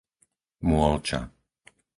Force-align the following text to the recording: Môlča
Môlča 0.69 1.21